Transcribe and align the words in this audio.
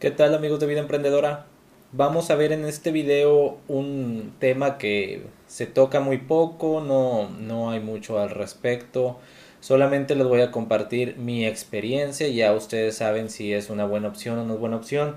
¿Qué 0.00 0.12
tal 0.12 0.32
amigos 0.32 0.60
de 0.60 0.68
Vida 0.68 0.78
Emprendedora? 0.78 1.46
Vamos 1.90 2.30
a 2.30 2.36
ver 2.36 2.52
en 2.52 2.64
este 2.64 2.92
video 2.92 3.58
un 3.66 4.32
tema 4.38 4.78
que 4.78 5.22
se 5.48 5.66
toca 5.66 5.98
muy 5.98 6.18
poco, 6.18 6.80
no, 6.80 7.28
no 7.30 7.72
hay 7.72 7.80
mucho 7.80 8.20
al 8.20 8.30
respecto. 8.30 9.18
Solamente 9.58 10.14
les 10.14 10.24
voy 10.24 10.40
a 10.42 10.52
compartir 10.52 11.16
mi 11.16 11.44
experiencia, 11.44 12.28
ya 12.28 12.52
ustedes 12.52 12.94
saben 12.94 13.28
si 13.28 13.52
es 13.52 13.70
una 13.70 13.86
buena 13.86 14.06
opción 14.06 14.38
o 14.38 14.44
no 14.44 14.54
es 14.54 14.60
buena 14.60 14.76
opción. 14.76 15.16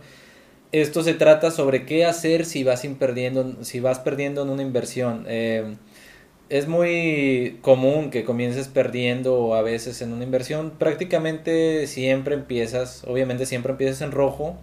Esto 0.71 1.03
se 1.03 1.13
trata 1.13 1.51
sobre 1.51 1.85
qué 1.85 2.03
hacer 2.03 2.43
si 2.43 2.63
vas, 2.63 2.81
perdiendo, 2.97 3.63
si 3.63 3.81
vas 3.81 3.99
perdiendo 3.99 4.41
en 4.41 4.49
una 4.49 4.63
inversión. 4.63 5.25
Eh, 5.27 5.75
es 6.49 6.67
muy 6.67 7.59
común 7.61 8.09
que 8.09 8.25
comiences 8.25 8.67
perdiendo 8.67 9.53
a 9.53 9.61
veces 9.61 10.01
en 10.01 10.11
una 10.11 10.23
inversión. 10.23 10.71
Prácticamente 10.71 11.85
siempre 11.85 12.33
empiezas, 12.33 13.03
obviamente 13.05 13.45
siempre 13.45 13.73
empiezas 13.73 14.01
en 14.01 14.11
rojo, 14.11 14.57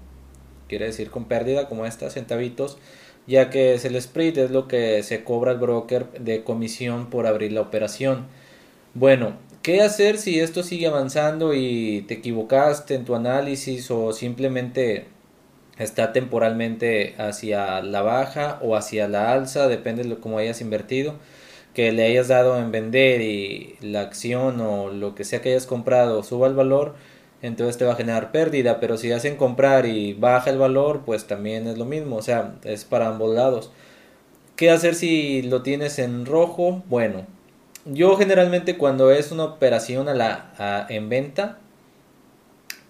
quiere 0.69 0.87
decir 0.87 1.11
con 1.11 1.25
pérdida 1.27 1.69
como 1.69 1.87
esta, 1.87 2.11
centavitos, 2.11 2.79
ya 3.27 3.51
que 3.51 3.75
es 3.75 3.85
el 3.85 3.97
split, 3.97 4.39
es 4.39 4.51
lo 4.51 4.69
que 4.69 5.03
se 5.03 5.25
cobra 5.25 5.53
el 5.53 5.59
broker 5.59 6.07
de 6.21 6.45
comisión 6.45 7.11
por 7.11 7.27
abrir 7.27 7.53
la 7.53 7.61
operación. 7.61 8.27
Bueno, 8.95 9.37
¿qué 9.63 9.83
hacer 9.83 10.19
si 10.19 10.41
esto 10.41 10.63
sigue 10.63 10.87
avanzando 10.87 11.55
y 11.55 12.05
te 12.09 12.15
equivocaste 12.15 12.95
en 12.95 13.05
tu 13.05 13.15
análisis 13.15 13.91
o 13.91 14.13
simplemente 14.13 15.07
está 15.79 16.13
temporalmente 16.13 17.15
hacia 17.19 17.83
la 17.83 18.03
baja 18.03 18.59
o 18.63 18.77
hacia 18.77 19.09
la 19.09 19.33
alza, 19.33 19.69
depende 19.69 20.05
de 20.05 20.17
cómo 20.17 20.39
hayas 20.39 20.61
invertido? 20.61 21.17
que 21.79 21.93
le 21.93 22.05
hayas 22.05 22.27
dado 22.27 22.59
en 22.59 22.73
vender 22.73 23.21
y 23.21 23.77
la 23.81 24.01
acción 24.01 24.61
o 24.61 24.89
lo 24.91 25.15
que 25.15 25.23
sea 25.23 25.41
que 25.41 25.51
hayas 25.51 25.67
comprado 25.67 26.25
suba 26.25 26.49
el 26.49 26.55
valor, 26.55 26.97
entonces 27.43 27.79
te 27.79 27.85
va 27.85 27.93
a 27.93 27.97
generar 27.97 28.33
pérdida, 28.33 28.81
pero 28.81 28.97
si 28.97 29.13
hacen 29.13 29.37
comprar 29.37 29.87
y 29.87 30.15
baja 30.15 30.51
el 30.51 30.59
valor, 30.59 31.03
pues 31.05 31.27
también 31.27 31.67
es 31.69 31.79
lo 31.79 31.85
mismo, 31.85 32.17
o 32.17 32.23
sea, 32.23 32.55
es 32.65 32.85
para 32.85 33.09
ambos 33.09 33.35
lados. 33.35 33.71
¿Qué 34.57 34.71
hacer 34.71 34.95
si 34.95 35.43
lo 35.43 35.63
tienes 35.63 35.99
en 36.01 36.27
rojo? 36.27 36.83
Bueno, 36.89 37.27
yo 37.85 38.17
generalmente 38.17 38.77
cuando 38.77 39.13
es 39.13 39.31
una 39.31 39.45
operación 39.45 40.09
a 40.09 40.15
la, 40.15 40.87
en 40.89 41.09
venta, 41.09 41.59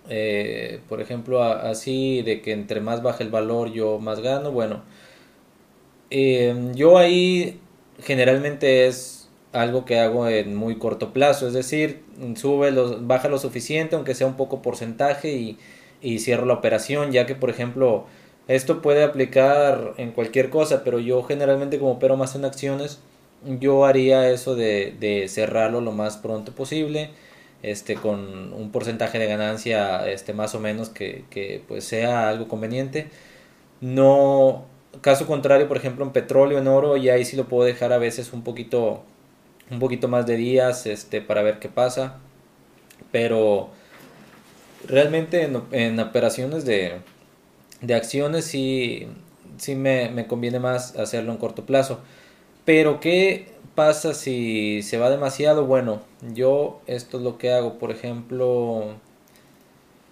eh, 0.08 0.80
por 0.88 1.02
ejemplo, 1.02 1.42
así 1.42 2.22
de 2.22 2.40
que 2.40 2.52
entre 2.52 2.80
más 2.80 3.02
baja 3.02 3.22
el 3.22 3.30
valor 3.30 3.70
yo 3.72 3.98
más 3.98 4.20
gano, 4.20 4.50
bueno, 4.50 4.82
eh, 6.10 6.72
yo 6.74 6.96
ahí 6.96 7.60
generalmente 8.02 8.86
es 8.86 9.17
algo 9.52 9.84
que 9.84 9.98
hago 9.98 10.28
en 10.28 10.54
muy 10.54 10.76
corto 10.78 11.12
plazo, 11.12 11.46
es 11.46 11.54
decir, 11.54 12.02
sube 12.36 12.70
los, 12.70 13.06
baja 13.06 13.28
lo 13.28 13.38
suficiente, 13.38 13.96
aunque 13.96 14.14
sea 14.14 14.26
un 14.26 14.36
poco 14.36 14.62
porcentaje 14.62 15.56
y, 16.02 16.18
cierro 16.20 16.46
la 16.46 16.54
operación, 16.54 17.12
ya 17.12 17.26
que 17.26 17.34
por 17.34 17.50
ejemplo 17.50 18.06
esto 18.46 18.82
puede 18.82 19.02
aplicar 19.04 19.94
en 19.96 20.12
cualquier 20.12 20.50
cosa, 20.50 20.84
pero 20.84 21.00
yo 21.00 21.22
generalmente 21.24 21.78
como 21.78 21.92
opero 21.92 22.16
más 22.16 22.34
en 22.36 22.44
acciones, 22.44 23.00
yo 23.44 23.84
haría 23.84 24.30
eso 24.30 24.54
de, 24.54 24.94
de 25.00 25.28
cerrarlo 25.28 25.80
lo 25.80 25.92
más 25.92 26.16
pronto 26.18 26.52
posible, 26.52 27.10
este 27.62 27.94
con 27.96 28.52
un 28.52 28.70
porcentaje 28.70 29.18
de 29.18 29.26
ganancia 29.26 30.08
este 30.08 30.32
más 30.34 30.54
o 30.54 30.60
menos 30.60 30.88
que, 30.90 31.24
que 31.30 31.62
pues 31.66 31.84
sea 31.84 32.28
algo 32.28 32.48
conveniente. 32.48 33.08
No 33.80 34.66
Caso 35.02 35.26
contrario, 35.26 35.68
por 35.68 35.76
ejemplo, 35.76 36.04
en 36.04 36.12
petróleo, 36.12 36.58
en 36.58 36.66
oro, 36.66 36.96
y 36.96 37.08
ahí 37.08 37.24
sí 37.24 37.36
lo 37.36 37.46
puedo 37.46 37.64
dejar 37.64 37.92
a 37.92 37.98
veces 37.98 38.32
un 38.32 38.42
poquito, 38.42 39.04
un 39.70 39.78
poquito 39.78 40.08
más 40.08 40.26
de 40.26 40.36
días 40.36 40.86
este, 40.86 41.20
para 41.20 41.42
ver 41.42 41.58
qué 41.58 41.68
pasa. 41.68 42.18
Pero 43.12 43.70
realmente 44.86 45.50
en, 45.72 46.00
operaciones 46.00 46.64
de, 46.64 46.98
de, 47.80 47.94
acciones 47.94 48.44
sí, 48.44 49.08
sí 49.56 49.74
me, 49.74 50.10
me 50.10 50.26
conviene 50.26 50.58
más 50.60 50.96
hacerlo 50.96 51.32
en 51.32 51.38
corto 51.38 51.64
plazo. 51.66 52.00
Pero 52.64 53.00
¿qué 53.00 53.48
pasa 53.74 54.12
si 54.12 54.82
se 54.82 54.98
va 54.98 55.10
demasiado? 55.10 55.64
Bueno, 55.64 56.02
yo 56.34 56.80
esto 56.86 57.18
es 57.18 57.22
lo 57.22 57.38
que 57.38 57.52
hago. 57.52 57.78
Por 57.78 57.90
ejemplo, 57.90 58.96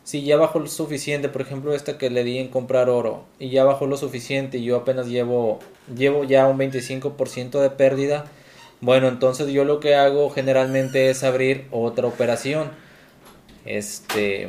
si 0.06 0.22
ya 0.22 0.36
bajó 0.36 0.60
lo 0.60 0.68
suficiente, 0.68 1.28
por 1.28 1.42
ejemplo 1.42 1.74
esta 1.74 1.98
que 1.98 2.10
le 2.10 2.22
di 2.22 2.38
en 2.38 2.46
comprar 2.46 2.88
oro 2.88 3.24
y 3.40 3.50
ya 3.50 3.64
bajó 3.64 3.88
lo 3.88 3.96
suficiente 3.96 4.58
y 4.58 4.64
yo 4.64 4.76
apenas 4.76 5.08
llevo, 5.08 5.58
llevo 5.92 6.22
ya 6.22 6.46
un 6.46 6.58
25% 6.58 7.60
de 7.60 7.70
pérdida, 7.70 8.26
bueno, 8.80 9.08
entonces 9.08 9.48
yo 9.48 9.64
lo 9.64 9.80
que 9.80 9.94
hago 9.94 10.30
generalmente 10.30 11.10
es 11.10 11.24
abrir 11.24 11.66
otra 11.70 12.06
operación. 12.06 12.70
Este, 13.64 14.48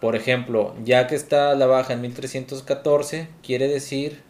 por 0.00 0.16
ejemplo, 0.16 0.74
ya 0.84 1.06
que 1.06 1.14
está 1.14 1.54
la 1.54 1.66
baja 1.66 1.92
en 1.92 2.00
1314, 2.00 3.28
quiere 3.42 3.68
decir 3.68 4.22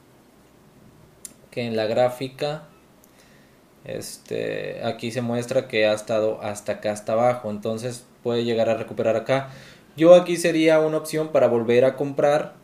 que 1.50 1.66
en 1.66 1.76
la 1.76 1.86
gráfica 1.86 2.64
este, 3.84 4.84
aquí 4.84 5.12
se 5.12 5.20
muestra 5.20 5.69
que 5.69 5.86
ha 5.86 5.92
estado 5.92 6.41
hasta 6.42 6.72
acá 6.72 6.92
hasta 6.92 7.12
abajo, 7.12 7.50
entonces 7.50 8.04
puede 8.22 8.44
llegar 8.44 8.69
a 8.69 8.75
recuperar 8.75 9.16
acá. 9.16 9.50
Yo 9.96 10.14
aquí 10.14 10.36
sería 10.36 10.80
una 10.80 10.98
opción 10.98 11.28
para 11.28 11.46
volver 11.46 11.84
a 11.84 11.96
comprar 11.96 12.54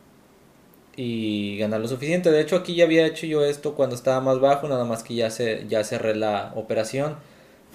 y 0.95 1.57
ganar 1.57 1.81
lo 1.81 1.87
suficiente. 1.87 2.31
De 2.31 2.41
hecho, 2.41 2.55
aquí 2.55 2.75
ya 2.75 2.85
había 2.85 3.05
hecho 3.05 3.25
yo 3.25 3.43
esto 3.43 3.75
cuando 3.75 3.95
estaba 3.95 4.21
más 4.21 4.39
bajo, 4.39 4.67
nada 4.67 4.85
más 4.85 5.03
que 5.03 5.15
ya, 5.15 5.29
se, 5.29 5.65
ya 5.67 5.83
cerré 5.83 6.15
la 6.15 6.51
operación. 6.55 7.15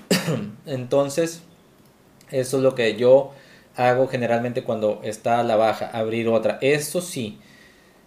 Entonces, 0.66 1.42
eso 2.30 2.56
es 2.58 2.62
lo 2.62 2.74
que 2.74 2.96
yo 2.96 3.32
hago 3.76 4.08
generalmente 4.08 4.64
cuando 4.64 5.00
está 5.04 5.40
a 5.40 5.42
la 5.42 5.56
baja, 5.56 5.90
abrir 5.92 6.28
otra. 6.28 6.58
Eso 6.60 7.00
sí, 7.00 7.38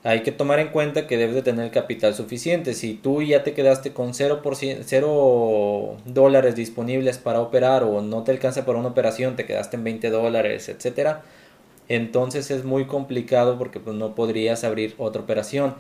hay 0.04 0.22
que 0.24 0.32
tomar 0.32 0.60
en 0.60 0.70
cuenta 0.70 1.08
que 1.08 1.18
debes 1.18 1.36
de 1.36 1.44
tener 1.44 1.72
capital 1.72 2.14
suficiente. 2.16 2.74
Si 2.74 2.94
tú 2.94 3.22
ya 3.22 3.44
te 3.44 3.54
quedaste 3.54 3.94
con 3.94 4.14
0%, 4.14 4.84
0 4.86 5.98
dólares 6.06 6.56
disponibles 6.56 7.18
para 7.18 7.42
operar 7.42 7.84
o 7.84 8.02
no 8.02 8.24
te 8.24 8.32
alcanza 8.32 8.66
para 8.66 8.80
una 8.80 8.90
operación, 8.90 9.36
te 9.36 9.46
quedaste 9.46 9.78
en 9.78 9.84
20 9.84 10.10
dólares, 10.10 10.70
etcétera 10.70 11.24
entonces 11.96 12.52
es 12.52 12.64
muy 12.64 12.86
complicado 12.86 13.58
porque 13.58 13.82
pues, 13.82 13.96
no 13.98 14.16
podrías 14.16 14.64
abrir 14.64 14.96
otra 14.98 15.22
operación. 15.22 15.76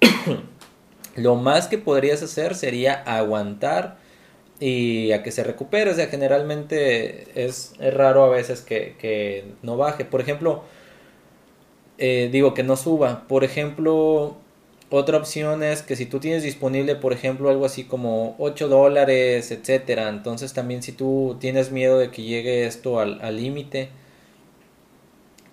Lo 1.16 1.36
más 1.36 1.66
que 1.66 1.78
podrías 1.78 2.22
hacer 2.22 2.54
sería 2.54 2.92
aguantar 2.92 3.96
y 4.60 5.12
a 5.12 5.22
que 5.22 5.32
se 5.32 5.44
recupere. 5.44 5.90
O 5.90 5.94
sea, 5.94 6.08
generalmente 6.08 7.46
es, 7.46 7.72
raro 7.78 8.24
a 8.24 8.28
veces 8.28 8.60
que, 8.60 9.44
no 9.62 9.78
baje. 9.78 10.04
Por 10.04 10.20
ejemplo, 10.20 10.62
eh, 11.96 12.28
digo 12.30 12.52
que 12.52 12.62
no 12.62 12.76
suba. 12.76 13.26
Por 13.26 13.42
ejemplo, 13.42 14.36
otra 14.90 15.16
opción 15.16 15.62
es 15.62 15.80
que 15.80 15.96
si 15.96 16.04
tú 16.04 16.20
tienes 16.20 16.42
disponible, 16.42 16.96
por 16.96 17.14
ejemplo, 17.14 17.48
algo 17.48 17.64
así 17.64 17.84
como 17.84 18.36
8 18.38 18.68
dólares, 18.68 19.50
etcétera. 19.50 20.10
Entonces 20.10 20.52
también 20.52 20.82
si 20.82 20.92
tú 20.92 21.38
tienes 21.40 21.72
miedo 21.72 21.98
de 21.98 22.10
que 22.10 22.22
llegue 22.24 22.66
esto 22.66 23.00
al 23.00 23.36
límite 23.36 23.88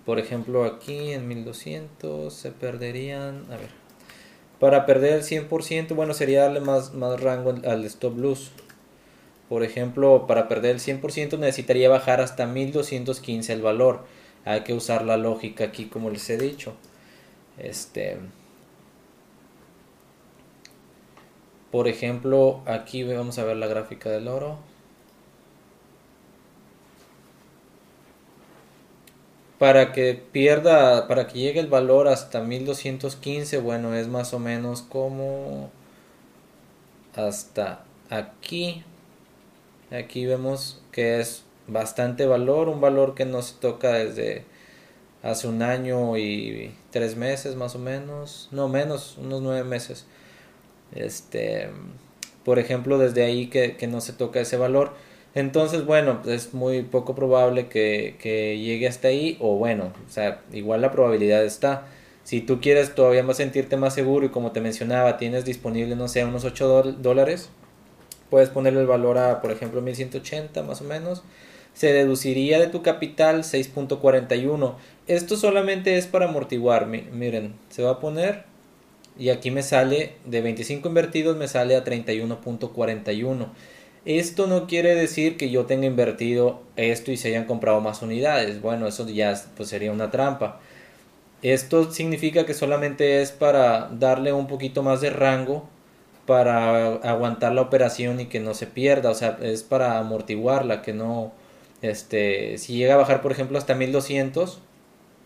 por 0.04 0.18
ejemplo, 0.18 0.64
aquí 0.64 1.12
en 1.12 1.28
1200 1.28 2.32
se 2.32 2.50
perderían, 2.52 3.44
a 3.50 3.56
ver, 3.56 3.70
para 4.60 4.86
perder 4.86 5.14
el 5.14 5.22
100%, 5.22 5.94
bueno, 5.94 6.14
sería 6.14 6.42
darle 6.42 6.60
más, 6.60 6.94
más 6.94 7.20
rango 7.20 7.54
al 7.66 7.84
stop 7.84 8.18
loss. 8.18 8.52
Por 9.48 9.62
ejemplo, 9.62 10.26
para 10.26 10.48
perder 10.48 10.76
el 10.76 10.80
100% 10.80 11.38
necesitaría 11.38 11.88
bajar 11.88 12.20
hasta 12.20 12.46
1215 12.46 13.52
el 13.52 13.62
valor. 13.62 14.04
Hay 14.44 14.62
que 14.62 14.74
usar 14.74 15.04
la 15.04 15.16
lógica 15.16 15.64
aquí 15.64 15.86
como 15.86 16.10
les 16.10 16.28
he 16.30 16.38
dicho. 16.38 16.74
Este 17.58 18.18
Por 21.74 21.88
ejemplo, 21.88 22.62
aquí 22.66 23.02
vamos 23.02 23.36
a 23.40 23.44
ver 23.44 23.56
la 23.56 23.66
gráfica 23.66 24.08
del 24.08 24.28
oro. 24.28 24.58
Para 29.64 29.92
que 29.92 30.12
pierda, 30.12 31.08
para 31.08 31.26
que 31.26 31.38
llegue 31.38 31.58
el 31.58 31.68
valor 31.68 32.06
hasta 32.06 32.42
1215, 32.42 33.56
bueno, 33.60 33.94
es 33.94 34.08
más 34.08 34.34
o 34.34 34.38
menos 34.38 34.82
como 34.82 35.70
hasta 37.16 37.82
aquí. 38.10 38.84
Aquí 39.90 40.26
vemos 40.26 40.82
que 40.92 41.18
es 41.18 41.44
bastante 41.66 42.26
valor, 42.26 42.68
un 42.68 42.82
valor 42.82 43.14
que 43.14 43.24
no 43.24 43.40
se 43.40 43.54
toca 43.54 43.94
desde 43.94 44.44
hace 45.22 45.48
un 45.48 45.62
año 45.62 46.18
y 46.18 46.74
tres 46.90 47.16
meses 47.16 47.56
más 47.56 47.74
o 47.74 47.78
menos, 47.78 48.50
no 48.52 48.68
menos, 48.68 49.16
unos 49.16 49.40
nueve 49.40 49.64
meses. 49.64 50.04
Este, 50.94 51.70
por 52.44 52.58
ejemplo, 52.58 52.98
desde 52.98 53.24
ahí 53.24 53.46
que, 53.46 53.78
que 53.78 53.86
no 53.86 54.02
se 54.02 54.12
toca 54.12 54.40
ese 54.40 54.58
valor. 54.58 54.92
Entonces, 55.34 55.84
bueno, 55.84 56.22
es 56.26 56.54
muy 56.54 56.82
poco 56.82 57.14
probable 57.14 57.68
que, 57.68 58.16
llegue 58.22 58.86
hasta 58.86 59.08
ahí, 59.08 59.36
o 59.40 59.56
bueno, 59.56 59.92
o 60.06 60.10
sea, 60.10 60.42
igual 60.52 60.80
la 60.80 60.92
probabilidad 60.92 61.44
está. 61.44 61.86
Si 62.22 62.40
tú 62.40 62.60
quieres 62.60 62.94
todavía 62.94 63.22
más 63.22 63.38
sentirte 63.38 63.76
más 63.76 63.94
seguro 63.94 64.26
y 64.26 64.30
como 64.30 64.52
te 64.52 64.60
mencionaba, 64.60 65.16
tienes 65.18 65.44
disponible, 65.44 65.96
no 65.96 66.08
sé, 66.08 66.24
unos 66.24 66.44
8 66.44 66.94
dólares, 66.98 67.50
puedes 68.30 68.48
ponerle 68.48 68.80
el 68.80 68.86
valor 68.86 69.18
a, 69.18 69.42
por 69.42 69.50
ejemplo, 69.50 69.82
1180 69.82 70.62
más 70.62 70.80
o 70.80 70.84
menos. 70.84 71.22
se 71.74 71.92
deduciría 71.92 72.60
de 72.60 72.68
tu 72.68 72.82
capital 72.82 73.42
6.41. 73.42 74.74
Esto 75.08 75.36
solamente 75.36 75.98
es 75.98 76.06
para 76.06 76.26
amortiguar. 76.26 76.86
Miren, 76.86 77.54
se 77.68 77.82
va 77.82 77.92
a 77.92 78.00
poner 78.00 78.44
y 79.18 79.30
aquí 79.30 79.50
me 79.50 79.62
sale 79.62 80.14
de 80.24 80.40
25 80.40 80.88
invertidos 80.88 81.36
me 81.36 81.48
sale 81.48 81.76
a 81.76 81.84
31.41. 81.84 83.48
Esto 84.04 84.46
no 84.46 84.66
quiere 84.66 84.94
decir 84.94 85.36
que 85.36 85.50
yo 85.50 85.64
tenga 85.64 85.86
invertido 85.86 86.60
esto 86.76 87.10
y 87.10 87.16
se 87.16 87.28
hayan 87.28 87.46
comprado 87.46 87.80
más 87.80 88.02
unidades. 88.02 88.60
Bueno, 88.60 88.86
eso 88.86 89.08
ya 89.08 89.34
pues, 89.56 89.70
sería 89.70 89.92
una 89.92 90.10
trampa. 90.10 90.60
Esto 91.42 91.90
significa 91.90 92.46
que 92.46 92.54
solamente 92.54 93.22
es 93.22 93.32
para 93.32 93.88
darle 93.90 94.32
un 94.32 94.46
poquito 94.46 94.82
más 94.82 95.00
de 95.00 95.10
rango 95.10 95.68
para 96.26 96.86
aguantar 96.96 97.52
la 97.52 97.62
operación 97.62 98.20
y 98.20 98.26
que 98.26 98.40
no 98.40 98.54
se 98.54 98.66
pierda, 98.66 99.10
o 99.10 99.14
sea, 99.14 99.38
es 99.42 99.62
para 99.62 99.98
amortiguarla, 99.98 100.82
que 100.82 100.92
no, 100.92 101.32
este, 101.82 102.56
si 102.58 102.76
llega 102.76 102.94
a 102.94 102.98
bajar 102.98 103.20
por 103.20 103.32
ejemplo 103.32 103.58
hasta 103.58 103.74
1200, 103.74 104.58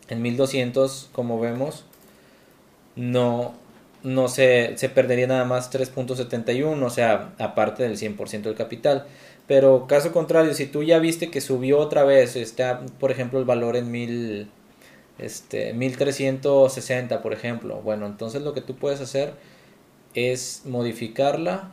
en 0.08 0.22
1200 0.22 1.08
como 1.12 1.38
vemos, 1.38 1.84
no, 2.96 3.54
no 4.02 4.28
se, 4.28 4.76
se 4.76 4.88
perdería 4.88 5.26
nada 5.26 5.44
más 5.44 5.72
3.71, 5.72 6.82
o 6.84 6.90
sea, 6.90 7.32
aparte 7.38 7.82
del 7.82 7.96
100% 7.96 8.42
del 8.42 8.54
capital. 8.54 9.06
Pero 9.46 9.86
caso 9.86 10.12
contrario, 10.12 10.54
si 10.54 10.66
tú 10.66 10.82
ya 10.82 10.98
viste 10.98 11.30
que 11.30 11.40
subió 11.40 11.78
otra 11.78 12.04
vez, 12.04 12.36
está 12.36 12.80
por 13.00 13.10
ejemplo 13.10 13.38
el 13.38 13.44
valor 13.44 13.76
en 13.76 13.90
1000 13.90 14.48
este, 15.18 15.72
1360, 15.72 17.22
por 17.22 17.32
ejemplo. 17.32 17.80
Bueno, 17.82 18.06
entonces 18.06 18.42
lo 18.42 18.54
que 18.54 18.60
tú 18.60 18.76
puedes 18.76 19.00
hacer 19.00 19.34
es 20.14 20.62
modificarla 20.64 21.70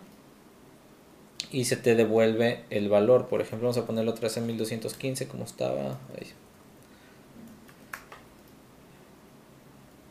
y 1.51 1.66
se 1.66 1.78
te 1.78 1.95
devuelve 1.95 2.63
el 2.69 2.89
valor. 2.89 3.28
Por 3.28 3.42
ejemplo, 3.42 3.68
vamos 3.68 3.81
a 3.81 3.86
ponerlo 3.86 4.12
otra 4.12 4.24
vez 4.24 4.38
en 4.38 4.48
1215 4.48 5.28
como 5.28 5.44
estaba. 5.44 6.00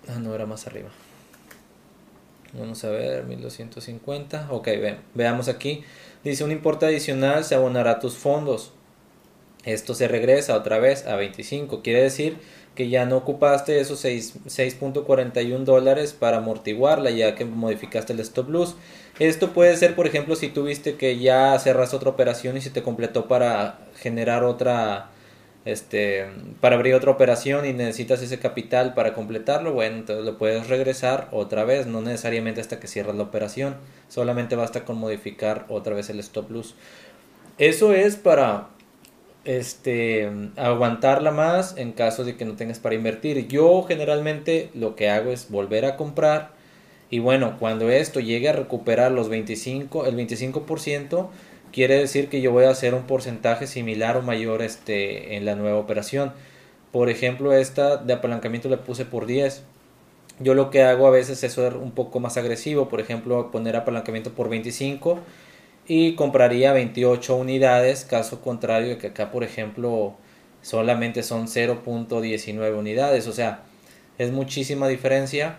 Ah, 0.09 0.19
no, 0.21 0.35
era 0.35 0.47
más 0.47 0.67
arriba. 0.67 0.91
Vamos 2.59 2.85
a 2.85 2.91
ver, 2.91 3.25
1250. 3.25 4.49
Ok, 4.51 4.69
veamos 5.15 5.49
aquí. 5.49 5.85
Dice 6.23 6.45
un 6.45 6.53
importe 6.53 6.87
adicional 6.87 7.45
se 7.45 7.55
abonará 7.55 7.93
a 7.93 8.01
tus 8.01 8.15
fondos. 8.15 8.73
Esto 9.65 9.95
se 9.95 10.09
regresa 10.09 10.57
otra 10.57 10.79
vez 10.79 11.07
a 11.07 11.17
25. 11.17 11.83
Quiere 11.83 12.03
decir 12.03 12.39
que 12.75 12.89
ya 12.89 13.07
no 13.07 13.17
ocupaste 13.17 13.81
esos 13.81 14.05
6.41 14.05 15.65
dólares 15.65 16.13
para 16.13 16.39
amortiguarla 16.39 17.11
ya 17.11 17.35
que 17.35 17.45
modificaste 17.45 18.13
el 18.13 18.21
stop 18.21 18.49
loss. 18.51 18.77
Esto 19.19 19.53
puede 19.53 19.77
ser, 19.77 19.95
por 19.95 20.07
ejemplo, 20.07 20.37
si 20.37 20.49
tuviste 20.49 20.97
que 20.97 21.19
ya 21.19 21.59
cerras 21.59 21.95
otra 21.95 22.11
operación 22.11 22.57
y 22.57 22.61
se 22.61 22.71
te 22.71 22.83
completó 22.83 23.27
para 23.29 23.79
generar 23.97 24.45
otra, 24.45 25.11
este, 25.65 26.27
para 26.61 26.77
abrir 26.77 26.95
otra 26.95 27.11
operación 27.11 27.65
y 27.65 27.73
necesitas 27.73 28.23
ese 28.23 28.39
capital 28.39 28.95
para 28.95 29.15
completarlo, 29.15 29.73
bueno, 29.73 29.97
entonces 29.97 30.25
lo 30.25 30.37
puedes 30.37 30.69
regresar 30.69 31.29
otra 31.33 31.65
vez, 31.65 31.87
no 31.87 32.03
necesariamente 32.03 32.61
hasta 32.61 32.81
que 32.81 32.87
cierras 32.87 33.17
la 33.17 33.23
operación, 33.23 33.77
solamente 34.09 34.57
basta 34.57 34.85
con 34.85 34.99
modificar 34.99 35.65
otra 35.69 35.95
vez 35.95 36.11
el 36.11 36.21
stop 36.21 36.51
loss. 36.51 36.75
Eso 37.57 37.95
es 37.95 38.17
para 38.17 38.69
este, 39.45 40.31
aguantarla 40.57 41.31
más 41.31 41.77
en 41.77 41.93
caso 41.93 42.25
de 42.25 42.37
que 42.37 42.45
no 42.45 42.55
tengas 42.57 42.79
para 42.79 42.95
invertir. 42.95 43.47
Yo 43.49 43.83
generalmente 43.85 44.71
lo 44.75 44.97
que 44.97 45.09
hago 45.09 45.31
es 45.31 45.51
volver 45.51 45.85
a 45.85 45.97
comprar 45.97 46.51
y 47.11 47.21
bueno, 47.21 47.57
cuando 47.59 47.91
esto 47.91 48.21
llegue 48.21 48.49
a 48.49 48.53
recuperar 48.53 49.13
los 49.13 49.29
25, 49.29 50.07
el 50.07 50.17
25%, 50.17 51.29
quiere 51.75 51.99
decir 51.99 52.29
que 52.29 52.41
yo 52.41 52.53
voy 52.53 52.65
a 52.65 52.71
hacer 52.71 52.95
un 52.95 53.03
porcentaje 53.03 53.67
similar 53.67 54.17
o 54.17 54.23
mayor 54.23 54.63
este, 54.63 55.37
en 55.37 55.45
la 55.45 55.57
nueva 55.57 55.77
operación. 55.77 56.33
Por 56.93 57.11
ejemplo, 57.11 57.53
esta 57.53 57.97
de 57.97 58.13
apalancamiento 58.13 58.69
le 58.69 58.77
puse 58.77 59.05
por 59.05 59.27
10. 59.27 59.65
Yo 60.39 60.55
lo 60.55 60.71
que 60.71 60.85
hago 60.85 61.09
a 61.09 61.11
veces 61.11 61.43
es 61.43 61.53
ser 61.53 61.75
un 61.75 61.91
poco 61.91 62.21
más 62.21 62.37
agresivo, 62.37 62.89
por 62.89 63.01
ejemplo, 63.01 63.51
poner 63.51 63.75
apalancamiento 63.75 64.33
por 64.35 64.49
25 64.49 65.19
y 65.89 66.15
compraría 66.15 66.73
28 66.73 67.35
unidades, 67.35 68.05
caso 68.05 68.41
contrario 68.41 68.91
de 68.91 68.99
que 68.99 69.09
acá 69.09 69.33
por 69.33 69.43
ejemplo 69.43 70.15
solamente 70.63 71.25
son 71.25 71.49
0.19 71.49 72.79
unidades, 72.79 73.27
o 73.27 73.33
sea, 73.33 73.63
es 74.19 74.31
muchísima 74.31 74.87
diferencia. 74.87 75.57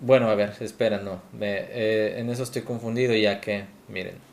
Bueno, 0.00 0.30
a 0.30 0.34
ver, 0.34 0.54
espera, 0.60 0.98
no, 0.98 1.20
eh, 1.40 2.16
en 2.18 2.30
eso 2.30 2.42
estoy 2.42 2.62
confundido 2.62 3.14
ya 3.14 3.40
que, 3.40 3.64
miren, 3.88 4.27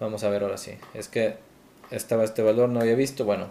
vamos 0.00 0.24
a 0.24 0.30
ver 0.30 0.42
ahora 0.42 0.58
sí, 0.58 0.72
es 0.94 1.08
que 1.08 1.36
estaba 1.90 2.24
este 2.24 2.42
valor, 2.42 2.68
no 2.68 2.80
había 2.80 2.94
visto, 2.94 3.24
bueno, 3.24 3.46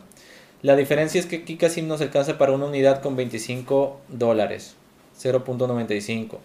la 0.62 0.76
diferencia 0.76 1.20
es 1.20 1.26
que 1.26 1.38
aquí 1.38 1.58
casi 1.58 1.82
nos 1.82 2.02
alcanza 2.02 2.38
para 2.38 2.52
una 2.52 2.66
unidad 2.66 3.02
con 3.02 3.16
25 3.16 4.00
dólares, 4.10 4.76
0.95 5.20 6.38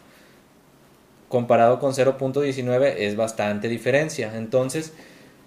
comparado 1.32 1.80
con 1.80 1.94
0.19 1.94 2.94
es 2.98 3.16
bastante 3.16 3.68
diferencia. 3.68 4.36
Entonces 4.36 4.92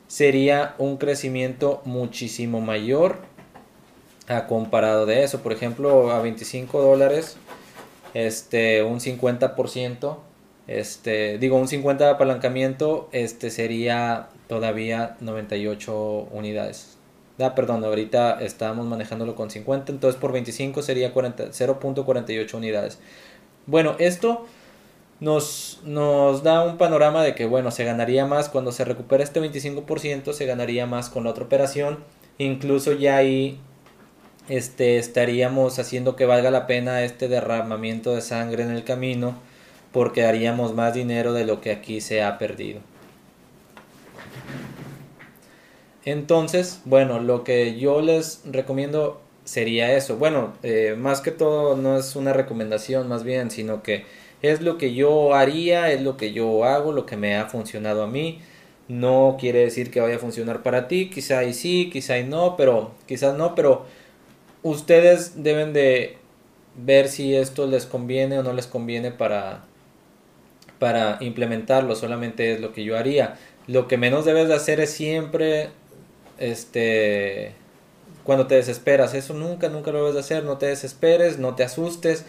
sería 0.08 0.74
un 0.80 0.98
crecimiento 0.98 1.84
muchísimo 1.86 2.60
mayor 2.60 3.20
a 4.28 4.48
comparado 4.48 5.06
de 5.06 5.24
eso. 5.24 5.44
Por 5.44 5.54
ejemplo, 5.54 6.10
a 6.10 6.24
25 6.24 6.82
dólares, 6.82 7.38
este, 8.16 8.82
un 8.82 9.00
50%, 9.00 10.18
este, 10.68 11.38
digo, 11.38 11.58
un 11.58 11.68
50 11.68 12.06
de 12.06 12.12
apalancamiento, 12.12 13.08
este 13.12 13.50
sería 13.52 14.30
todavía 14.48 15.16
98 15.20 16.30
unidades. 16.32 16.98
Ah, 17.40 17.54
perdón, 17.54 17.84
ahorita 17.84 18.42
estábamos 18.42 18.88
manejándolo 18.88 19.36
con 19.36 19.50
50, 19.52 19.92
entonces 19.92 20.20
por 20.20 20.32
25 20.32 20.82
sería 20.82 21.14
0.48 21.14 22.54
unidades. 22.54 23.00
Bueno, 23.68 23.96
esto 24.00 24.46
nos, 25.20 25.82
nos 25.84 26.44
da 26.44 26.64
un 26.64 26.78
panorama 26.78 27.24
de 27.24 27.36
que, 27.36 27.46
bueno, 27.46 27.72
se 27.72 27.84
ganaría 27.84 28.26
más 28.26 28.50
cuando 28.50 28.72
se 28.72 28.86
recupera 28.86 29.24
este 29.24 29.42
25%, 29.42 30.34
se 30.34 30.46
ganaría 30.46 30.86
más 30.86 31.10
con 31.10 31.26
la 31.26 31.32
otra 31.32 31.44
operación. 31.44 32.00
Incluso 32.38 32.94
ya 32.94 33.18
ahí 33.18 33.60
este, 34.50 34.98
estaríamos 34.98 35.78
haciendo 35.78 36.16
que 36.16 36.26
valga 36.26 36.52
la 36.52 36.68
pena 36.68 37.04
este 37.04 37.28
derramamiento 37.28 38.16
de 38.16 38.22
sangre 38.22 38.64
en 38.64 38.72
el 38.72 38.84
camino 38.84 39.36
porque 39.96 40.26
haríamos 40.26 40.74
más 40.74 40.94
dinero 40.94 41.32
de 41.32 41.46
lo 41.46 41.62
que 41.62 41.72
aquí 41.72 42.02
se 42.02 42.22
ha 42.22 42.38
perdido. 42.38 42.82
Entonces, 46.04 46.82
bueno, 46.84 47.22
lo 47.22 47.46
que 47.46 47.80
yo 47.80 48.02
les 48.02 48.42
recomiendo 48.44 49.22
sería 49.46 49.96
eso. 49.96 50.18
Bueno, 50.18 50.52
eh, 50.64 50.96
más 50.98 51.22
que 51.22 51.32
todo 51.32 51.78
no 51.78 51.98
es 51.98 52.18
una 52.18 52.34
recomendación 52.34 53.08
más 53.08 53.24
bien, 53.24 53.50
sino 53.52 53.84
que 53.84 54.04
es 54.42 54.60
lo 54.60 54.78
que 54.78 54.94
yo 54.94 55.34
haría, 55.34 55.90
es 55.94 56.02
lo 56.02 56.18
que 56.18 56.34
yo 56.34 56.66
hago, 56.66 56.92
lo 56.92 57.06
que 57.06 57.16
me 57.16 57.38
ha 57.38 57.46
funcionado 57.46 58.04
a 58.04 58.08
mí. 58.08 58.42
No 58.90 59.38
quiere 59.40 59.60
decir 59.60 59.92
que 59.92 60.02
vaya 60.02 60.18
a 60.18 60.20
funcionar 60.20 60.62
para 60.62 60.90
ti, 60.90 61.10
quizá 61.10 61.46
y 61.46 61.54
sí, 61.54 61.90
quizá 61.90 62.18
y 62.18 62.26
no, 62.26 62.58
pero 62.58 62.92
quizás 63.08 63.38
no, 63.38 63.56
pero 63.56 63.86
ustedes 64.62 65.42
deben 65.42 65.72
de 65.72 66.18
ver 66.76 67.08
si 67.08 67.34
esto 67.34 67.66
les 67.66 67.86
conviene 67.86 68.40
o 68.40 68.44
no 68.44 68.52
les 68.52 68.68
conviene 68.68 69.12
para 69.12 69.64
para 70.80 71.18
implementarlo, 71.22 71.96
solamente 71.96 72.54
es 72.54 72.62
lo 72.62 72.74
que 72.74 72.84
yo 72.84 72.98
haría. 72.98 73.38
Lo 73.68 73.88
que 73.88 73.98
menos 73.98 74.26
debes 74.26 74.48
de 74.48 74.56
hacer 74.56 74.80
es 74.80 74.92
siempre 74.92 75.70
este 76.38 77.54
cuando 78.24 78.48
te 78.48 78.56
desesperas, 78.56 79.14
eso 79.14 79.34
nunca 79.34 79.70
nunca 79.70 79.92
lo 79.92 80.00
debes 80.00 80.16
de 80.16 80.20
hacer, 80.20 80.44
no 80.44 80.58
te 80.58 80.66
desesperes, 80.66 81.38
no 81.38 81.56
te 81.56 81.64
asustes 81.64 82.26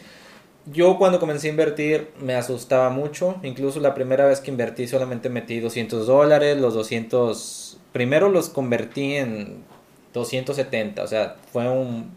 yo 0.67 0.99
cuando 0.99 1.21
comencé 1.21 1.47
a 1.47 1.51
invertir 1.51 2.11
me 2.21 2.35
asustaba 2.35 2.91
mucho. 2.91 3.37
Incluso 3.43 3.81
la 3.81 3.95
primera 3.95 4.27
vez 4.27 4.41
que 4.41 4.51
invertí 4.51 4.89
solamente 4.89 5.29
metí 5.29 5.61
200 5.61 6.07
dólares. 6.07 6.59
Los 6.59 6.75
200... 6.75 7.79
Primero 7.93 8.29
los 8.29 8.49
convertí 8.49 9.15
en 9.15 9.65
270. 10.13 11.03
O 11.03 11.07
sea, 11.07 11.37
fue 11.53 11.69
un, 11.71 12.11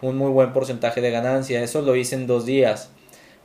un 0.00 0.16
muy 0.16 0.30
buen 0.30 0.52
porcentaje 0.52 1.00
de 1.00 1.10
ganancia. 1.10 1.62
Eso 1.62 1.82
lo 1.82 1.94
hice 1.94 2.14
en 2.14 2.26
dos 2.26 2.46
días. 2.46 2.90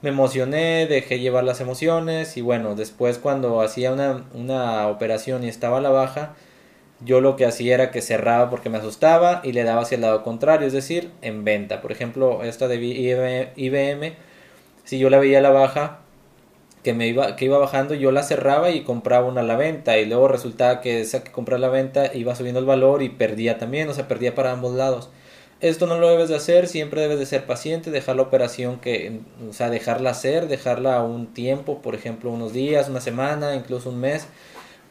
Me 0.01 0.09
emocioné, 0.09 0.85
dejé 0.87 1.19
llevar 1.19 1.43
las 1.43 1.59
emociones 1.59 2.37
y 2.37 2.41
bueno, 2.41 2.75
después 2.75 3.17
cuando 3.17 3.61
hacía 3.61 3.91
una, 3.91 4.25
una 4.33 4.87
operación 4.87 5.43
y 5.43 5.49
estaba 5.49 5.79
a 5.79 5.81
la 5.81 5.89
baja, 5.89 6.35
yo 7.03 7.21
lo 7.21 7.35
que 7.35 7.45
hacía 7.45 7.75
era 7.75 7.91
que 7.91 8.01
cerraba 8.01 8.49
porque 8.49 8.69
me 8.69 8.77
asustaba 8.77 9.41
y 9.43 9.53
le 9.53 9.63
daba 9.63 9.81
hacia 9.81 9.95
el 9.95 10.01
lado 10.01 10.23
contrario, 10.23 10.67
es 10.67 10.73
decir, 10.73 11.11
en 11.21 11.43
venta. 11.43 11.81
Por 11.81 11.91
ejemplo, 11.91 12.43
esta 12.43 12.67
de 12.67 12.75
IBM 13.55 14.15
si 14.87 14.99
yo 14.99 15.09
la 15.09 15.19
veía 15.19 15.39
a 15.39 15.41
la 15.41 15.49
baja, 15.49 15.99
que 16.81 16.93
me 16.93 17.07
iba, 17.07 17.35
que 17.35 17.43
iba 17.43 17.57
bajando, 17.57 17.93
yo 17.93 18.11
la 18.13 18.23
cerraba 18.23 18.69
y 18.69 18.85
compraba 18.85 19.27
una 19.27 19.41
a 19.41 19.43
la 19.43 19.57
venta. 19.57 19.97
Y 19.97 20.05
luego 20.05 20.29
resultaba 20.29 20.79
que 20.79 21.01
esa 21.01 21.25
que 21.25 21.31
compré 21.33 21.55
a 21.55 21.59
la 21.59 21.67
venta 21.67 22.15
iba 22.15 22.35
subiendo 22.35 22.61
el 22.61 22.65
valor 22.65 23.03
y 23.03 23.09
perdía 23.09 23.57
también, 23.57 23.89
o 23.89 23.93
sea, 23.93 24.07
perdía 24.07 24.33
para 24.33 24.53
ambos 24.53 24.75
lados. 24.75 25.09
Esto 25.59 25.87
no 25.87 25.97
lo 25.97 26.09
debes 26.09 26.29
de 26.29 26.35
hacer, 26.35 26.67
siempre 26.67 27.01
debes 27.01 27.17
de 27.17 27.25
ser 27.25 27.47
paciente, 27.47 27.89
dejar 27.89 28.15
la 28.15 28.21
operación 28.21 28.79
que, 28.79 29.21
o 29.49 29.53
sea, 29.53 29.71
dejarla 29.71 30.11
hacer, 30.11 30.47
dejarla 30.47 31.01
un 31.01 31.33
tiempo, 31.33 31.81
por 31.81 31.95
ejemplo, 31.95 32.29
unos 32.29 32.53
días, 32.53 32.89
una 32.89 33.01
semana, 33.01 33.55
incluso 33.55 33.89
un 33.89 33.99
mes, 33.99 34.27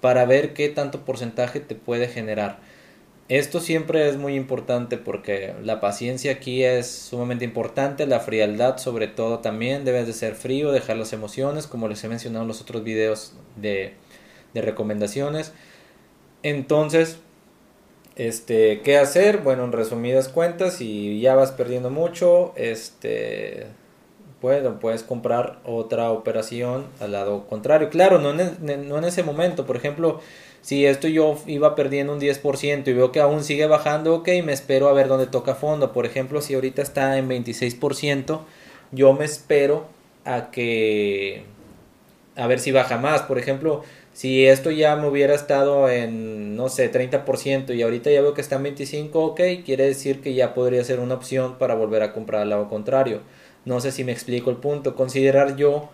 para 0.01 0.25
ver 0.25 0.55
qué 0.55 0.69
tanto 0.69 1.05
porcentaje 1.05 1.61
te 1.61 1.77
puede 1.77 2.09
generar. 2.09 2.59
Esto 3.29 3.61
siempre 3.61 4.09
es 4.09 4.17
muy 4.17 4.35
importante 4.35 4.99
porque 4.99 5.55
la 5.63 5.81
paciencia 5.81 6.33
aquí 6.33 6.65
es 6.65 6.89
sumamente 6.89 7.45
importante, 7.45 8.07
la 8.07 8.21
frialdad 8.21 8.79
sobre 8.79 9.09
todo 9.09 9.41
también, 9.41 9.85
debes 9.85 10.07
de 10.07 10.13
ser 10.13 10.35
frío, 10.35 10.73
dejar 10.73 10.97
las 10.97 11.13
emociones, 11.13 11.67
como 11.67 11.89
les 11.89 12.03
he 12.03 12.09
mencionado 12.09 12.43
en 12.43 12.49
los 12.49 12.61
otros 12.61 12.83
videos 12.83 13.35
de, 13.57 13.95
de 14.55 14.63
recomendaciones. 14.63 15.53
Entonces, 16.43 17.19
este, 18.17 18.81
¿qué 18.81 18.99
hacer? 18.99 19.39
Bueno, 19.39 19.65
en 19.65 19.73
resumidas 19.73 20.29
cuentas, 20.29 20.75
si 20.75 21.21
ya 21.21 21.35
vas 21.35 21.53
perdiendo 21.53 21.91
mucho, 21.91 22.53
este, 22.57 23.67
bueno, 24.43 24.81
puedes 24.81 25.03
comprar 25.03 25.59
otra 25.65 26.11
operación 26.11 26.87
al 27.01 27.13
lado 27.13 27.47
contrario. 27.47 27.91
Claro, 27.91 28.19
no 28.19 28.31
en, 28.31 28.89
no 28.89 28.99
en 28.99 29.05
ese 29.05 29.23
momento, 29.23 29.67
por 29.67 29.77
ejemplo, 29.77 30.21
si 30.67 30.85
esto 30.85 31.07
yo 31.07 31.39
iba 31.47 31.77
perdiendo 31.77 32.13
un 32.13 32.21
10% 32.21 32.89
y 32.89 32.93
veo 32.93 33.13
que 33.13 33.21
aún 33.21 33.45
sigue 33.45 33.67
bajando, 33.67 34.17
ok, 34.17 34.29
me 34.45 34.53
espero 34.53 34.89
a 34.89 34.93
ver 34.93 35.07
dónde 35.07 35.29
toca 35.29 35.55
fondo. 35.55 35.93
Por 35.93 36.07
ejemplo, 36.07 36.41
si 36.41 36.55
ahorita 36.55 36.83
está 36.83 37.19
en 37.19 37.29
26%, 37.29 38.41
yo 38.91 39.13
me 39.13 39.25
espero 39.25 39.87
a 40.25 40.51
que... 40.51 41.45
a 42.35 42.49
ver 42.49 42.59
si 42.59 42.73
baja 42.73 42.99
más. 42.99 43.23
Por 43.23 43.39
ejemplo, 43.39 43.85
si 44.17 44.47
esto 44.47 44.71
ya 44.71 44.97
me 44.97 45.09
hubiera 45.09 45.35
estado 45.35 45.91
en, 45.91 46.57
no 46.57 46.71
sé, 46.71 46.91
30% 46.91 47.75
y 47.77 47.83
ahorita 47.83 48.11
ya 48.11 48.23
veo 48.23 48.33
que 48.33 48.41
está 48.41 48.57
en 48.57 48.65
25%, 48.65 49.11
ok, 49.13 49.41
quiere 49.63 49.85
decir 49.85 50.23
que 50.23 50.33
ya 50.33 50.55
podría 50.55 50.83
ser 50.85 51.01
una 51.01 51.17
opción 51.17 51.59
para 51.59 51.75
volver 51.75 52.03
a 52.03 52.15
comprar 52.15 52.41
al 52.41 52.49
lado 52.49 52.67
contrario. 52.71 53.21
No 53.67 53.79
sé 53.81 53.93
si 53.93 54.05
me 54.05 54.13
explico 54.13 54.49
el 54.49 54.57
punto. 54.57 54.95
Considerar 54.95 55.57
yo 55.57 55.91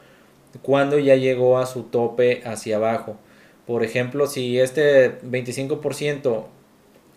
cuando 0.63 1.01
ya 1.01 1.17
llegó 1.17 1.59
a 1.59 1.67
su 1.67 1.83
tope 1.83 2.43
hacia 2.45 2.77
abajo. 2.77 3.17
Por 3.67 3.83
ejemplo, 3.83 4.29
si 4.29 4.61
este 4.61 5.21
25% 5.23 6.45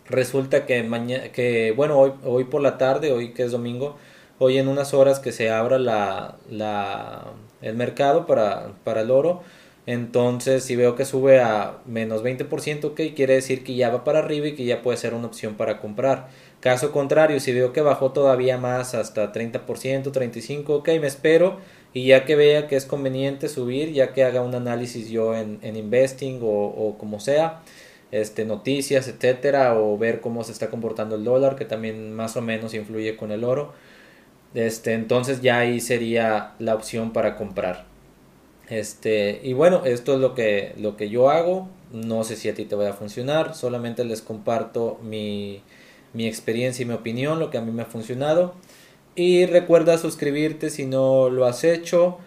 resulta 0.08 0.66
que 0.66 0.82
mañana, 0.82 1.28
que 1.30 1.72
bueno, 1.76 2.00
hoy, 2.00 2.14
hoy 2.24 2.44
por 2.46 2.62
la 2.62 2.78
tarde, 2.78 3.12
hoy 3.12 3.32
que 3.32 3.44
es 3.44 3.52
domingo, 3.52 3.96
hoy 4.40 4.58
en 4.58 4.66
unas 4.66 4.92
horas 4.92 5.20
que 5.20 5.30
se 5.30 5.50
abra 5.50 5.78
la, 5.78 6.34
la, 6.50 7.26
el 7.62 7.76
mercado 7.76 8.26
para, 8.26 8.72
para 8.82 9.02
el 9.02 9.12
oro, 9.12 9.42
entonces 9.86 10.64
si 10.64 10.74
veo 10.74 10.96
que 10.96 11.04
sube 11.04 11.40
a 11.40 11.78
menos 11.86 12.22
20%, 12.24 12.84
ok, 12.84 13.00
quiere 13.14 13.34
decir 13.34 13.62
que 13.62 13.76
ya 13.76 13.90
va 13.90 14.02
para 14.04 14.18
arriba 14.18 14.48
y 14.48 14.54
que 14.54 14.64
ya 14.64 14.82
puede 14.82 14.98
ser 14.98 15.14
una 15.14 15.28
opción 15.28 15.54
para 15.54 15.80
comprar. 15.80 16.28
Caso 16.60 16.90
contrario, 16.90 17.38
si 17.38 17.52
veo 17.52 17.72
que 17.72 17.80
bajó 17.82 18.10
todavía 18.12 18.58
más 18.58 18.94
hasta 18.94 19.32
30%, 19.32 19.62
35%, 20.12 20.64
ok, 20.68 20.88
me 21.00 21.06
espero 21.06 21.58
y 21.92 22.06
ya 22.06 22.24
que 22.24 22.34
vea 22.36 22.66
que 22.66 22.76
es 22.76 22.84
conveniente 22.84 23.48
subir, 23.48 23.92
ya 23.92 24.12
que 24.12 24.24
haga 24.24 24.42
un 24.42 24.54
análisis 24.54 25.08
yo 25.08 25.34
en, 25.36 25.60
investing 25.62 26.40
o, 26.42 26.96
como 26.98 27.20
sea, 27.20 27.62
este, 28.10 28.44
noticias, 28.44 29.08
etcétera, 29.08 29.78
o 29.78 29.96
ver 29.98 30.20
cómo 30.20 30.44
se 30.44 30.52
está 30.52 30.68
comportando 30.68 31.14
el 31.16 31.24
dólar, 31.24 31.56
que 31.56 31.64
también 31.64 32.12
más 32.12 32.36
o 32.36 32.42
menos 32.42 32.74
influye 32.74 33.16
con 33.16 33.30
el 33.32 33.44
oro. 33.44 33.72
Este, 34.54 34.94
entonces 34.94 35.40
ya 35.42 35.58
ahí 35.60 35.80
sería 35.80 36.54
la 36.58 36.74
opción 36.74 37.12
para 37.12 37.36
comprar. 37.36 37.95
Este, 38.68 39.40
y 39.42 39.52
bueno, 39.52 39.84
esto 39.84 40.14
es 40.14 40.20
lo 40.20 40.34
que, 40.34 40.74
lo 40.78 40.96
que 40.96 41.08
yo 41.08 41.30
hago. 41.30 41.68
No 41.92 42.24
sé 42.24 42.36
si 42.36 42.48
a 42.48 42.54
ti 42.54 42.64
te 42.64 42.76
va 42.76 42.88
a 42.90 42.92
funcionar. 42.92 43.54
Solamente 43.54 44.04
les 44.04 44.22
comparto 44.22 44.98
mi, 45.02 45.62
mi 46.12 46.26
experiencia 46.26 46.82
y 46.82 46.86
mi 46.86 46.94
opinión, 46.94 47.38
lo 47.38 47.50
que 47.50 47.58
a 47.58 47.62
mí 47.62 47.72
me 47.72 47.82
ha 47.82 47.86
funcionado. 47.86 48.54
Y 49.14 49.46
recuerda 49.46 49.98
suscribirte 49.98 50.70
si 50.70 50.84
no 50.84 51.30
lo 51.30 51.46
has 51.46 51.64
hecho 51.64 52.18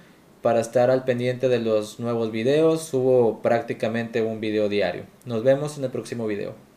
para 0.41 0.62
estar 0.62 0.89
al 0.89 1.03
pendiente 1.03 1.50
de 1.50 1.60
los 1.60 2.00
nuevos 2.00 2.31
videos. 2.31 2.84
Subo 2.84 3.41
prácticamente 3.41 4.22
un 4.22 4.39
video 4.39 4.69
diario. 4.69 5.03
Nos 5.25 5.43
vemos 5.43 5.77
en 5.77 5.84
el 5.84 5.91
próximo 5.91 6.25
video. 6.25 6.68